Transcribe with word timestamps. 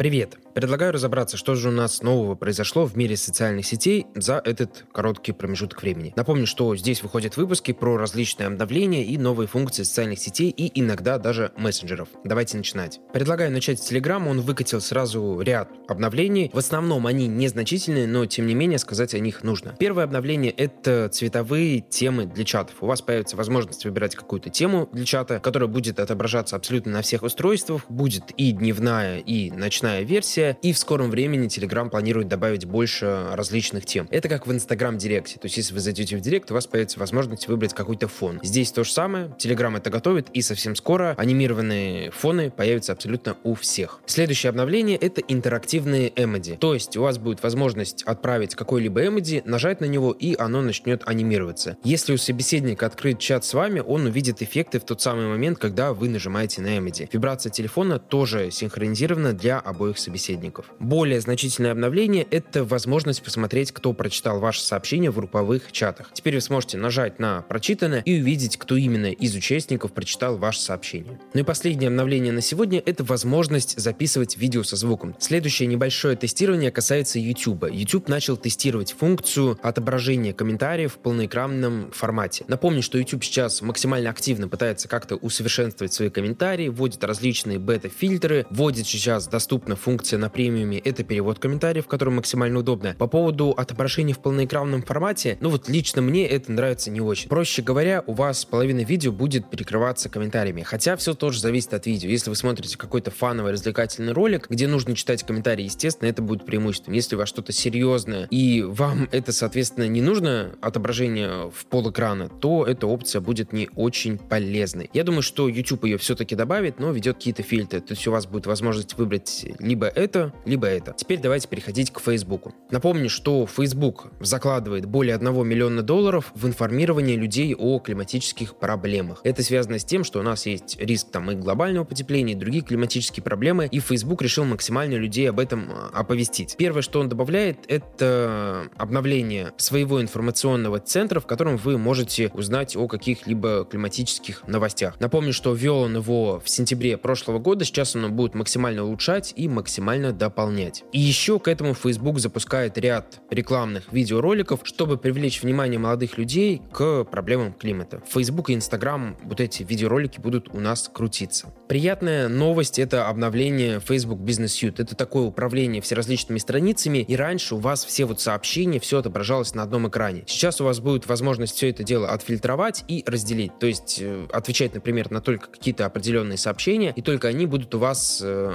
Привет! 0.00 0.38
Предлагаю 0.54 0.92
разобраться, 0.92 1.36
что 1.36 1.54
же 1.54 1.68
у 1.68 1.72
нас 1.72 2.02
нового 2.02 2.34
произошло 2.34 2.86
в 2.86 2.96
мире 2.96 3.16
социальных 3.16 3.66
сетей 3.66 4.06
за 4.14 4.40
этот 4.44 4.86
короткий 4.92 5.32
промежуток 5.32 5.82
времени. 5.82 6.12
Напомню, 6.16 6.46
что 6.46 6.74
здесь 6.74 7.02
выходят 7.02 7.36
выпуски 7.36 7.72
про 7.72 7.98
различные 7.98 8.46
обновления 8.46 9.04
и 9.04 9.16
новые 9.18 9.46
функции 9.46 9.82
социальных 9.82 10.18
сетей 10.18 10.50
и 10.50 10.80
иногда 10.80 11.18
даже 11.18 11.52
мессенджеров. 11.56 12.08
Давайте 12.24 12.56
начинать. 12.56 12.98
Предлагаю 13.12 13.52
начать 13.52 13.80
с 13.80 13.92
Telegram. 13.92 14.26
Он 14.26 14.40
выкатил 14.40 14.80
сразу 14.80 15.40
ряд 15.40 15.70
обновлений. 15.86 16.50
В 16.52 16.58
основном 16.58 17.06
они 17.06 17.28
незначительные, 17.28 18.06
но 18.06 18.24
тем 18.26 18.46
не 18.46 18.54
менее 18.54 18.78
сказать 18.78 19.14
о 19.14 19.18
них 19.18 19.44
нужно. 19.44 19.76
Первое 19.78 20.04
обновление— 20.04 20.50
это 20.56 21.10
цветовые 21.10 21.80
темы 21.80 22.24
для 22.24 22.44
чатов. 22.44 22.76
У 22.80 22.86
вас 22.86 23.02
появится 23.02 23.36
возможность 23.36 23.84
выбирать 23.84 24.16
какую-то 24.16 24.48
тему 24.48 24.88
для 24.92 25.04
чата, 25.04 25.40
которая 25.40 25.68
будет 25.68 26.00
отображаться 26.00 26.56
абсолютно 26.56 26.90
на 26.90 27.02
всех 27.02 27.22
устройствах. 27.22 27.82
Будет 27.88 28.30
и 28.36 28.50
дневная, 28.52 29.18
и 29.18 29.50
ночная 29.50 29.89
версия 29.98 30.30
версия, 30.30 30.58
и 30.62 30.72
в 30.72 30.78
скором 30.78 31.10
времени 31.10 31.48
Telegram 31.48 31.88
планирует 31.88 32.28
добавить 32.28 32.64
больше 32.64 33.28
различных 33.32 33.86
тем. 33.86 34.06
Это 34.10 34.28
как 34.28 34.46
в 34.46 34.52
Instagram 34.52 34.98
Директе, 34.98 35.38
то 35.38 35.46
есть 35.46 35.56
если 35.56 35.74
вы 35.74 35.80
зайдете 35.80 36.16
в 36.16 36.20
Директ, 36.20 36.50
у 36.50 36.54
вас 36.54 36.66
появится 36.66 36.98
возможность 37.00 37.48
выбрать 37.48 37.74
какой-то 37.74 38.06
фон. 38.06 38.38
Здесь 38.42 38.70
то 38.70 38.84
же 38.84 38.92
самое, 38.92 39.34
Telegram 39.38 39.76
это 39.76 39.90
готовит, 39.90 40.28
и 40.34 40.42
совсем 40.42 40.76
скоро 40.76 41.14
анимированные 41.16 42.10
фоны 42.10 42.50
появятся 42.50 42.92
абсолютно 42.92 43.36
у 43.44 43.54
всех. 43.54 44.00
Следующее 44.06 44.50
обновление— 44.50 44.96
это 45.00 45.20
интерактивные 45.22 46.12
эмоди, 46.14 46.56
то 46.56 46.74
есть 46.74 46.96
у 46.96 47.02
вас 47.02 47.18
будет 47.18 47.42
возможность 47.42 48.02
отправить 48.02 48.54
какой-либо 48.54 49.06
эмоди, 49.06 49.42
нажать 49.44 49.80
на 49.80 49.86
него, 49.86 50.12
и 50.12 50.36
оно 50.38 50.62
начнет 50.62 51.02
анимироваться. 51.06 51.76
Если 51.82 52.12
у 52.12 52.18
собеседника 52.18 52.86
открыт 52.86 53.18
чат 53.18 53.44
с 53.44 53.54
вами, 53.54 53.80
он 53.80 54.06
увидит 54.06 54.42
эффекты 54.42 54.78
в 54.80 54.84
тот 54.84 55.00
самый 55.00 55.26
момент, 55.26 55.58
когда 55.58 55.92
вы 55.92 56.08
нажимаете 56.08 56.60
на 56.60 56.78
эмоди. 56.78 57.08
Вибрация 57.10 57.50
телефона 57.50 57.98
тоже 57.98 58.50
синхронизирована 58.50 59.32
для 59.32 59.58
обоих 59.58 59.79
собеседников 59.80 60.30
собеседников. 60.30 60.66
Более 60.78 61.20
значительное 61.20 61.72
обновление— 61.72 62.26
это 62.30 62.64
возможность 62.64 63.22
посмотреть, 63.22 63.72
кто 63.72 63.92
прочитал 63.92 64.40
ваше 64.40 64.62
сообщение 64.62 65.10
в 65.10 65.16
групповых 65.16 65.72
чатах. 65.72 66.10
Теперь 66.12 66.34
вы 66.34 66.40
сможете 66.40 66.78
нажать 66.78 67.18
на 67.18 67.42
«Прочитано» 67.42 68.02
и 68.04 68.20
увидеть, 68.20 68.56
кто 68.56 68.76
именно 68.76 69.10
из 69.10 69.34
участников 69.34 69.92
прочитал 69.92 70.36
ваше 70.36 70.60
сообщение. 70.60 71.18
Ну 71.34 71.40
и 71.40 71.42
последнее 71.44 71.88
обновление 71.88 72.32
на 72.32 72.40
сегодня— 72.40 72.82
это 72.86 73.04
возможность 73.04 73.78
записывать 73.78 74.36
видео 74.36 74.62
со 74.62 74.76
звуком. 74.76 75.14
Следующее 75.18 75.68
небольшое 75.68 76.16
тестирование 76.16 76.70
касается 76.70 77.18
YouTube. 77.18 77.66
YouTube 77.70 78.08
начал 78.08 78.36
тестировать 78.36 78.92
функцию 78.92 79.58
отображения 79.62 80.32
комментариев 80.32 80.94
в 80.94 80.98
полноэкранном 80.98 81.90
формате. 81.92 82.44
Напомню, 82.48 82.82
что 82.82 82.98
YouTube 82.98 83.24
сейчас 83.24 83.62
максимально 83.62 84.10
активно 84.10 84.48
пытается 84.48 84.88
как-то 84.88 85.16
усовершенствовать 85.16 85.92
свои 85.92 86.10
комментарии, 86.10 86.68
вводит 86.68 87.02
различные 87.04 87.58
бета-фильтры, 87.58 88.46
вводит 88.50 88.86
сейчас 88.86 89.28
доступна 89.70 89.76
функция 89.76 90.18
на 90.18 90.28
премиуме— 90.30 90.78
это 90.84 91.04
перевод 91.04 91.38
комментариев, 91.38 91.86
который 91.86 92.10
максимально 92.10 92.60
удобно. 92.60 92.94
По 92.98 93.06
поводу 93.06 93.50
отображения 93.50 94.14
в 94.14 94.18
полноэкранном 94.18 94.82
формате, 94.82 95.36
ну 95.40 95.50
вот 95.50 95.68
лично 95.68 96.02
мне 96.02 96.26
это 96.26 96.52
нравится 96.52 96.90
не 96.90 97.00
очень. 97.00 97.28
Проще 97.28 97.62
говоря, 97.62 98.02
у 98.06 98.12
вас 98.12 98.44
половина 98.44 98.80
видео 98.80 99.12
будет 99.12 99.48
перекрываться 99.50 100.08
комментариями, 100.08 100.62
хотя 100.62 100.96
все 100.96 101.14
тоже 101.14 101.40
зависит 101.40 101.74
от 101.74 101.86
видео. 101.86 102.08
Если 102.08 102.30
вы 102.30 102.36
смотрите 102.36 102.76
какой-то 102.76 103.10
фановый 103.10 103.52
развлекательный 103.52 104.12
ролик, 104.12 104.46
где 104.48 104.68
нужно 104.68 104.94
читать 104.94 105.24
комментарии, 105.24 105.64
естественно, 105.64 106.08
это 106.08 106.22
будет 106.22 106.44
преимуществом. 106.44 106.94
Если 106.94 107.16
у 107.16 107.18
вас 107.18 107.28
что-то 107.28 107.52
серьезное 107.52 108.26
и 108.30 108.62
вам 108.62 109.08
это, 109.12 109.32
соответственно, 109.32 109.88
не 109.88 110.02
нужно 110.02 110.52
отображение 110.60 111.50
в 111.50 111.66
пол 111.66 111.90
экрана, 111.90 112.28
то 112.28 112.64
эта 112.64 112.86
опция 112.86 113.20
будет 113.20 113.52
не 113.52 113.68
очень 113.76 114.18
полезной. 114.18 114.90
Я 114.92 115.04
думаю, 115.04 115.22
что 115.22 115.48
YouTube 115.48 115.84
ее 115.84 115.98
все-таки 115.98 116.34
добавит, 116.34 116.78
но 116.78 116.90
ведет 116.90 117.16
какие-то 117.16 117.42
фильтры. 117.42 117.80
То 117.80 117.92
есть 117.92 118.06
у 118.06 118.12
вас 118.12 118.26
будет 118.26 118.46
возможность 118.46 118.94
выбрать 118.94 119.46
либо 119.58 119.86
это, 119.86 120.20
это, 120.20 120.32
либо 120.44 120.66
это. 120.66 120.92
Теперь 120.96 121.20
давайте 121.20 121.48
переходить 121.48 121.92
к 121.92 122.00
Facebook. 122.00 122.52
Напомню, 122.70 123.08
что 123.08 123.46
Facebook 123.46 124.08
закладывает 124.20 124.86
более 124.86 125.14
1 125.14 125.46
миллиона 125.46 125.82
долларов 125.82 126.32
в 126.34 126.46
информирование 126.46 127.16
людей 127.16 127.54
о 127.54 127.78
климатических 127.78 128.56
проблемах. 128.56 129.20
Это 129.22 129.42
связано 129.42 129.78
с 129.78 129.84
тем, 129.84 130.04
что 130.04 130.18
у 130.18 130.22
нас 130.22 130.46
есть 130.46 130.78
риск 130.80 131.10
там 131.10 131.30
и 131.30 131.34
глобального 131.36 131.84
потепления, 131.84 132.32
и 132.32 132.36
другие 132.36 132.64
климатические 132.64 133.22
проблемы, 133.22 133.68
и 133.70 133.78
Facebook 133.78 134.20
решил 134.22 134.44
максимально 134.44 134.94
людей 134.94 135.30
об 135.30 135.38
этом 135.38 135.70
а, 135.70 135.90
оповестить. 135.94 136.56
Первое, 136.58 136.82
что 136.82 137.00
он 137.00 137.08
добавляет, 137.08 137.58
это 137.68 138.68
обновление 138.76 139.52
своего 139.56 140.02
информационного 140.02 140.80
центра, 140.80 141.20
в 141.20 141.26
котором 141.26 141.56
вы 141.56 141.78
можете 141.78 142.30
узнать 142.34 142.76
о 142.76 142.88
каких-либо 142.88 143.64
климатических 143.64 144.46
новостях. 144.46 144.98
Напомню, 144.98 145.32
что 145.32 145.52
ввел 145.54 145.78
он 145.78 145.96
его 145.96 146.40
в 146.40 146.48
сентябре 146.48 146.96
прошлого 146.96 147.38
года, 147.38 147.64
сейчас 147.64 147.94
он 147.94 148.12
будет 148.12 148.34
максимально 148.34 148.84
улучшать 148.84 149.32
и 149.40 149.48
максимально 149.48 150.12
дополнять. 150.12 150.84
И 150.92 151.00
еще 151.00 151.38
к 151.38 151.48
этому 151.48 151.72
Facebook 151.72 152.18
запускает 152.18 152.76
ряд 152.76 153.22
рекламных 153.30 153.90
видеороликов, 153.90 154.60
чтобы 154.64 154.98
привлечь 154.98 155.42
внимание 155.42 155.78
молодых 155.78 156.18
людей 156.18 156.60
к 156.72 157.04
проблемам 157.04 157.54
климата. 157.54 158.02
Facebook 158.06 158.50
и 158.50 158.54
Instagram 158.54 159.16
вот 159.22 159.40
эти 159.40 159.62
видеоролики 159.62 160.20
будут 160.20 160.54
у 160.54 160.60
нас 160.60 160.90
крутиться. 160.92 161.54
Приятная 161.68 162.28
новость— 162.28 162.78
это 162.80 163.08
обновление 163.08 163.80
Facebook 163.80 164.18
Business 164.20 164.48
Suite. 164.48 164.74
Это 164.76 164.94
такое 164.94 165.22
управление 165.22 165.80
всеразличными 165.80 166.38
страницами, 166.38 166.98
и 166.98 167.16
раньше 167.16 167.54
у 167.54 167.58
вас 167.58 167.86
все 167.86 168.04
вот 168.04 168.20
сообщения, 168.20 168.78
все 168.78 168.98
отображалось 168.98 169.54
на 169.54 169.62
одном 169.62 169.88
экране. 169.88 170.24
Сейчас 170.26 170.60
у 170.60 170.64
вас 170.64 170.80
будет 170.80 171.06
возможность 171.06 171.56
все 171.56 171.70
это 171.70 171.82
дело 171.82 172.10
отфильтровать 172.10 172.84
и 172.88 173.04
разделить. 173.06 173.58
То 173.58 173.66
есть 173.66 174.00
э, 174.02 174.26
отвечать, 174.32 174.74
например, 174.74 175.10
на 175.10 175.22
только 175.22 175.48
какие-то 175.48 175.86
определенные 175.86 176.36
сообщения, 176.36 176.92
и 176.94 177.00
только 177.00 177.28
они 177.28 177.46
будут 177.46 177.74
у 177.74 177.78
вас 177.78 178.20
э, 178.22 178.54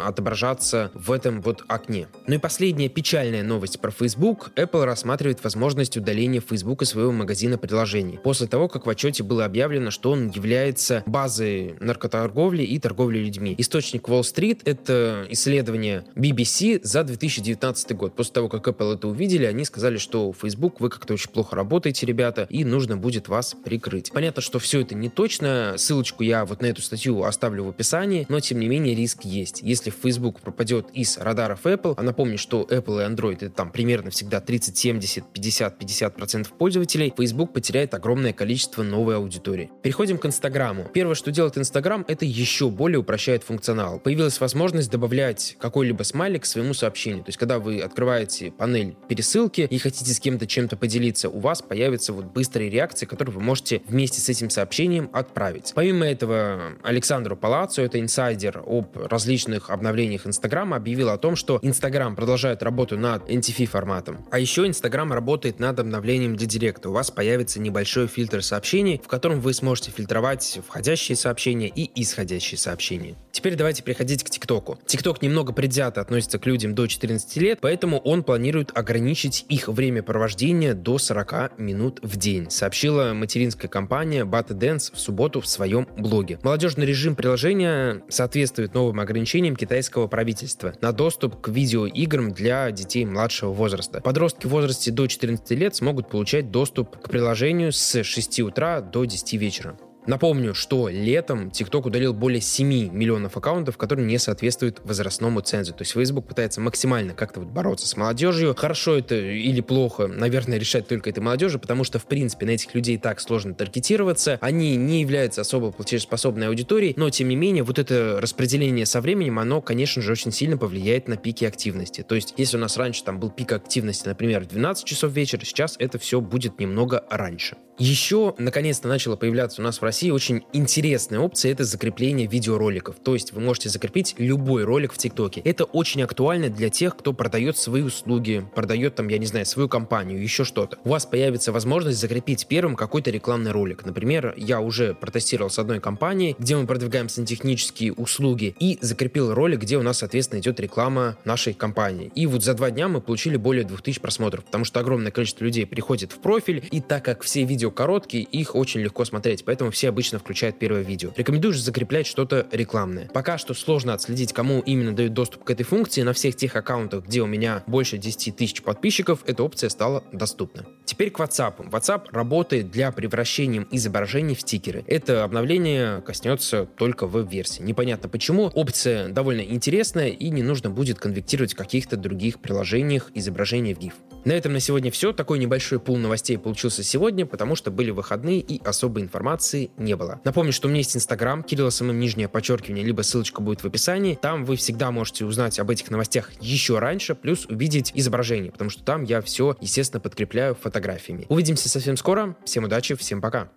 отображаться 0.75 0.91
в 0.93 1.11
этом 1.11 1.41
вот 1.41 1.63
окне. 1.67 2.07
Ну 2.27 2.35
и 2.35 2.37
последняя 2.37 2.89
печальная 2.89 3.43
новость 3.43 3.79
про 3.79 3.91
Facebook. 3.91 4.51
Apple 4.55 4.85
рассматривает 4.85 5.43
возможность 5.43 5.97
удаления 5.97 6.41
Facebook 6.41 6.81
из 6.81 6.89
своего 6.89 7.11
магазина 7.11 7.57
приложений. 7.57 8.19
После 8.23 8.47
того, 8.47 8.67
как 8.67 8.85
в 8.85 8.89
отчете 8.89 9.23
было 9.23 9.45
объявлено, 9.45 9.91
что 9.91 10.11
он 10.11 10.29
является 10.29 11.03
базой 11.05 11.75
наркоторговли 11.79 12.63
и 12.63 12.79
торговли 12.79 13.19
людьми. 13.19 13.55
Источник 13.57 14.07
Wall 14.07 14.21
Street— 14.21 14.61
это 14.65 15.25
исследование 15.29 16.05
BBC 16.15 16.79
за 16.83 17.03
2019 17.03 17.95
год. 17.95 18.15
После 18.15 18.33
того, 18.33 18.49
как 18.49 18.67
Apple 18.67 18.95
это 18.95 19.07
увидели, 19.07 19.45
они 19.45 19.65
сказали, 19.65 19.97
что 19.97 20.33
Facebook, 20.33 20.79
вы 20.79 20.89
как-то 20.89 21.13
очень 21.13 21.31
плохо 21.31 21.55
работаете, 21.55 22.05
ребята, 22.05 22.47
и 22.49 22.63
нужно 22.63 22.97
будет 22.97 23.27
вас 23.27 23.55
прикрыть. 23.63 24.11
Понятно, 24.11 24.41
что 24.41 24.59
все 24.59 24.81
это 24.81 24.95
не 24.95 25.09
точно. 25.09 25.75
Ссылочку 25.77 26.23
я 26.23 26.45
вот 26.45 26.61
на 26.61 26.67
эту 26.67 26.81
статью 26.81 27.23
оставлю 27.23 27.63
в 27.65 27.69
описании, 27.69 28.25
но 28.29 28.39
тем 28.39 28.59
не 28.59 28.67
менее 28.67 28.95
риск 28.95 29.23
есть. 29.23 29.61
Если 29.61 29.89
Facebook 29.89 30.39
пропадет 30.41 30.64
из 30.93 31.17
радаров 31.17 31.65
Apple. 31.65 31.93
А 31.97 32.03
напомню, 32.03 32.37
что 32.37 32.63
Apple 32.63 33.03
и 33.03 33.13
Android 33.13 33.35
это 33.35 33.49
там 33.49 33.71
примерно 33.71 34.09
всегда 34.09 34.41
30, 34.41 34.77
70, 34.77 35.25
50, 35.31 35.77
50 35.77 36.15
процентов 36.15 36.53
пользователей. 36.53 37.13
Facebook 37.15 37.53
потеряет 37.53 37.93
огромное 37.93 38.33
количество 38.33 38.83
новой 38.83 39.17
аудитории. 39.17 39.71
Переходим 39.83 40.17
к 40.17 40.25
Инстаграму. 40.25 40.85
Первое, 40.93 41.15
что 41.15 41.31
делает 41.31 41.57
Инстаграм, 41.57 42.05
это 42.07 42.25
еще 42.25 42.69
более 42.69 42.99
упрощает 42.99 43.43
функционал. 43.43 43.99
Появилась 43.99 44.39
возможность 44.39 44.91
добавлять 44.91 45.55
какой-либо 45.59 46.03
смайлик 46.03 46.43
к 46.43 46.45
своему 46.45 46.73
сообщению. 46.73 47.23
То 47.23 47.29
есть, 47.29 47.37
когда 47.37 47.59
вы 47.59 47.81
открываете 47.81 48.51
панель 48.51 48.95
пересылки 49.07 49.67
и 49.69 49.77
хотите 49.77 50.13
с 50.13 50.19
кем-то 50.19 50.47
чем-то 50.47 50.77
поделиться, 50.77 51.29
у 51.29 51.39
вас 51.39 51.61
появится 51.61 52.13
вот 52.13 52.25
быстрые 52.25 52.69
реакции, 52.69 53.05
которые 53.05 53.35
вы 53.35 53.41
можете 53.41 53.81
вместе 53.87 54.21
с 54.21 54.29
этим 54.29 54.49
сообщением 54.49 55.09
отправить. 55.13 55.73
Помимо 55.75 56.05
этого, 56.05 56.73
Александру 56.83 57.35
Палаццо, 57.35 57.81
это 57.81 57.99
инсайдер 57.99 58.63
об 58.65 58.97
различных 58.97 59.69
обновлениях 59.69 60.25
Инстаграма, 60.25 60.54
объявил 60.63 61.09
о 61.09 61.17
том, 61.17 61.35
что 61.35 61.59
Instagram 61.61 62.15
продолжает 62.15 62.63
работу 62.63 62.97
над 62.97 63.29
NTF 63.29 63.65
форматом. 63.65 64.25
А 64.31 64.39
еще 64.39 64.65
Instagram 64.65 65.11
работает 65.11 65.59
над 65.59 65.79
обновлением 65.79 66.35
директа. 66.35 66.89
У 66.89 66.93
вас 66.93 67.11
появится 67.11 67.59
небольшой 67.59 68.07
фильтр 68.07 68.41
сообщений, 68.41 69.01
в 69.03 69.07
котором 69.07 69.41
вы 69.41 69.53
сможете 69.53 69.91
фильтровать 69.91 70.59
входящие 70.65 71.15
сообщения 71.15 71.67
и 71.67 71.91
исходящие 72.01 72.57
сообщения. 72.57 73.15
Теперь 73.31 73.55
давайте 73.55 73.83
переходить 73.83 74.23
к 74.23 74.29
ТикТоку. 74.29 74.79
ТикТок 74.85 75.21
немного 75.21 75.51
предвзято 75.51 75.99
относится 75.99 76.39
к 76.39 76.45
людям 76.45 76.73
до 76.73 76.87
14 76.87 77.35
лет, 77.37 77.59
поэтому 77.61 77.99
он 77.99 78.23
планирует 78.23 78.71
ограничить 78.77 79.45
их 79.49 79.67
время 79.67 80.03
провождения 80.03 80.73
до 80.73 80.97
40 80.97 81.59
минут 81.59 81.99
в 82.01 82.15
день, 82.15 82.49
сообщила 82.49 83.13
материнская 83.13 83.69
компания 83.69 84.23
ButterDance 84.23 84.93
в 84.93 84.99
субботу 84.99 85.41
в 85.41 85.47
своем 85.47 85.87
блоге. 85.97 86.39
Молодежный 86.43 86.85
режим 86.85 87.15
приложения 87.15 88.03
соответствует 88.07 88.73
новым 88.73 88.99
ограничениям 88.99 89.55
китайского 89.55 90.07
правительства 90.07 90.44
на 90.81 90.91
доступ 90.91 91.41
к 91.41 91.49
видеоиграм 91.49 92.31
для 92.31 92.71
детей 92.71 93.05
младшего 93.05 93.51
возраста. 93.51 94.01
Подростки 94.01 94.47
в 94.47 94.49
возрасте 94.49 94.91
до 94.91 95.07
14 95.07 95.51
лет 95.51 95.75
смогут 95.75 96.09
получать 96.09 96.51
доступ 96.51 96.97
к 96.97 97.09
приложению 97.09 97.71
с 97.71 98.03
6 98.03 98.39
утра 98.41 98.81
до 98.81 99.05
10 99.05 99.33
вечера. 99.33 99.77
Напомню, 100.07 100.53
что 100.53 100.89
летом 100.89 101.47
TikTok 101.49 101.87
удалил 101.87 102.13
более 102.13 102.41
7 102.41 102.67
миллионов 102.91 103.37
аккаунтов, 103.37 103.77
которые 103.77 104.05
не 104.05 104.17
соответствуют 104.17 104.81
возрастному 104.83 105.41
цензу. 105.41 105.73
То 105.73 105.81
есть 105.81 105.93
Facebook 105.93 106.27
пытается 106.27 106.61
максимально 106.61 107.13
как-то 107.13 107.39
вот 107.39 107.49
бороться 107.49 107.87
с 107.87 107.97
молодежью. 107.97 108.55
Хорошо 108.55 108.95
это 108.95 109.15
или 109.15 109.61
плохо, 109.61 110.07
наверное, 110.07 110.57
решать 110.57 110.87
только 110.87 111.09
этой 111.09 111.19
молодежи, 111.19 111.59
потому 111.59 111.83
что, 111.83 111.99
в 111.99 112.05
принципе, 112.05 112.45
на 112.45 112.51
этих 112.51 112.73
людей 112.75 112.97
так 112.97 113.19
сложно 113.19 113.53
таргетироваться. 113.53 114.37
Они 114.41 114.75
не 114.75 115.01
являются 115.01 115.41
особо 115.41 115.71
платежеспособной 115.71 116.47
аудиторией, 116.47 116.93
но, 116.97 117.09
тем 117.09 117.29
не 117.29 117.35
менее, 117.35 117.63
вот 117.63 117.79
это 117.79 118.19
распределение 118.21 118.85
со 118.85 119.01
временем, 119.01 119.39
оно, 119.39 119.61
конечно 119.61 120.01
же, 120.01 120.11
очень 120.11 120.31
сильно 120.31 120.57
повлияет 120.57 121.07
на 121.07 121.17
пики 121.17 121.45
активности. 121.45 122.01
То 122.07 122.15
есть, 122.15 122.33
если 122.37 122.57
у 122.57 122.59
нас 122.59 122.77
раньше 122.77 123.03
там 123.03 123.19
был 123.19 123.29
пик 123.29 123.51
активности, 123.51 124.07
например, 124.07 124.43
в 124.43 124.47
12 124.47 124.85
часов 124.85 125.11
вечера, 125.11 125.43
сейчас 125.43 125.75
это 125.79 125.97
все 125.97 126.21
будет 126.21 126.59
немного 126.59 127.03
раньше. 127.09 127.57
Еще, 127.77 128.33
наконец-то, 128.37 128.87
начала 128.87 129.17
появляться 129.17 129.61
у 129.61 129.65
нас 129.65 129.79
в 129.79 129.83
России 129.83 130.09
очень 130.09 130.43
интересная 130.53 131.19
опция— 131.19 131.51
это 131.53 131.65
закрепление 131.65 132.25
видеороликов. 132.25 132.95
То 133.03 133.13
есть 133.13 133.33
вы 133.33 133.41
можете 133.41 133.67
закрепить 133.67 134.15
любой 134.17 134.63
ролик 134.63 134.93
в 134.93 134.97
ТикТоке. 134.97 135.41
Это 135.41 135.65
очень 135.65 136.01
актуально 136.01 136.49
для 136.49 136.69
тех, 136.69 136.95
кто 136.95 137.11
продает 137.11 137.57
свои 137.57 137.81
услуги, 137.81 138.47
продает 138.55 138.95
там, 138.95 139.09
я 139.09 139.17
не 139.17 139.25
знаю, 139.25 139.45
свою 139.45 139.67
компанию, 139.67 140.21
еще 140.21 140.45
что-то. 140.45 140.77
У 140.85 140.89
вас 140.89 141.05
появится 141.05 141.51
возможность 141.51 141.99
закрепить 141.99 142.47
первым 142.47 142.77
какой-то 142.77 143.11
рекламный 143.11 143.51
ролик. 143.51 143.85
Например, 143.85 144.33
я 144.37 144.61
уже 144.61 144.93
протестировал 144.93 145.49
с 145.49 145.59
одной 145.59 145.81
компанией, 145.81 146.37
где 146.39 146.55
мы 146.55 146.67
продвигаем 146.67 147.09
сантехнические 147.09 147.91
услуги, 147.91 148.55
и 148.57 148.77
закрепил 148.79 149.33
ролик, 149.33 149.59
где 149.59 149.77
у 149.77 149.83
нас, 149.83 149.97
соответственно, 149.97 150.39
идет 150.39 150.61
реклама 150.61 151.17
нашей 151.25 151.53
компании. 151.53 152.09
И 152.15 152.25
вот 152.25 152.41
за 152.41 152.53
два 152.53 152.71
дня 152.71 152.87
мы 152.87 153.01
получили 153.01 153.35
более 153.35 153.65
2000 153.65 153.99
просмотров, 153.99 154.45
потому 154.45 154.63
что 154.63 154.79
огромное 154.79 155.11
количество 155.11 155.43
людей 155.43 155.65
приходит 155.65 156.13
в 156.13 156.19
профиль, 156.19 156.65
и 156.71 156.79
так 156.79 157.03
как 157.03 157.23
все 157.23 157.43
видео 157.43 157.64
видео 157.65 157.71
короткие, 157.71 158.23
их 158.23 158.55
очень 158.55 158.81
легко 158.81 159.05
смотреть, 159.05 159.43
поэтому 159.43 159.71
все 159.71 159.89
обычно 159.89 160.19
включают 160.19 160.59
первое 160.59 160.81
видео. 160.81 161.11
Рекомендую 161.15 161.53
же 161.53 161.61
закреплять 161.61 162.05
что-то 162.05 162.47
рекламное. 162.51 163.09
Пока 163.13 163.37
что 163.37 163.53
сложно 163.53 163.93
отследить, 163.93 164.33
кому 164.33 164.61
именно 164.61 164.95
дают 164.95 165.13
доступ 165.13 165.43
к 165.43 165.49
этой 165.49 165.63
функции. 165.63 166.03
На 166.03 166.13
всех 166.13 166.35
тех 166.35 166.55
аккаунтах, 166.55 167.05
где 167.05 167.21
у 167.21 167.25
меня 167.25 167.63
больше 167.65 167.97
10 167.97 168.35
тысяч 168.35 168.61
подписчиков, 168.61 169.23
эта 169.25 169.43
опция 169.43 169.69
стала 169.69 170.03
доступна. 170.11 170.65
Теперь 170.85 171.09
к 171.09 171.19
WhatsApp. 171.19 171.69
WhatsApp 171.71 172.07
работает 172.11 172.69
для 172.69 172.91
превращения 172.91 173.65
изображений 173.71 174.35
в 174.35 174.41
стикеры. 174.41 174.83
Это 174.85 175.23
обновление 175.23 176.01
коснется 176.01 176.65
только 176.77 177.07
в 177.07 177.27
версии 177.27 177.63
Непонятно 177.63 178.09
почему. 178.09 178.51
Опция 178.53 179.09
довольно 179.09 179.41
интересная 179.41 180.09
и 180.09 180.29
не 180.29 180.43
нужно 180.43 180.69
будет 180.69 180.99
конвертировать 180.99 181.53
в 181.53 181.57
каких-то 181.57 181.97
других 181.97 182.39
приложениях 182.39 183.11
изображения 183.15 183.73
в 183.73 183.79
GIF. 183.79 183.93
На 184.25 184.33
этом 184.33 184.53
на 184.53 184.59
сегодня 184.59 184.89
все. 184.89 185.13
Такой 185.13 185.37
небольшой 185.37 185.79
пул 185.79 185.97
новостей 185.97 186.37
получился 186.37 186.83
сегодня, 186.83 187.25
потому 187.27 187.54
что 187.55 187.71
были 187.71 187.91
выходные 187.91 188.39
и 188.39 188.63
особой 188.63 189.03
информации 189.03 189.71
не 189.77 189.95
было. 189.95 190.19
Напомню, 190.23 190.51
что 190.51 190.67
у 190.67 190.69
меня 190.69 190.79
есть 190.79 190.95
Инстаграм, 190.95 191.43
Кирилла 191.43 191.69
самым 191.69 191.99
нижнее 191.99 192.27
подчеркивание, 192.27 192.85
либо 192.85 193.01
ссылочка 193.01 193.41
будет 193.41 193.61
в 193.61 193.65
описании. 193.65 194.17
Там 194.21 194.45
вы 194.45 194.55
всегда 194.55 194.91
можете 194.91 195.25
узнать 195.25 195.59
об 195.59 195.69
этих 195.69 195.89
новостях 195.91 196.31
еще 196.39 196.79
раньше, 196.79 197.15
плюс 197.15 197.45
увидеть 197.45 197.91
изображение, 197.95 198.51
потому 198.51 198.69
что 198.69 198.83
там 198.83 199.03
я 199.03 199.21
все, 199.21 199.55
естественно, 199.61 199.99
подкрепляю 199.99 200.55
фотографиями. 200.55 201.25
Увидимся 201.29 201.69
совсем 201.69 201.97
скоро. 201.97 202.35
Всем 202.45 202.65
удачи, 202.65 202.95
всем 202.95 203.21
пока. 203.21 203.49